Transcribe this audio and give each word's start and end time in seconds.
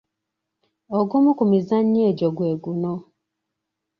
Ogumu 0.97 1.31
ku 1.37 1.43
mizannyo 1.51 2.01
egyo 2.09 2.27
gwe 2.35 2.51
guno. 2.63 2.93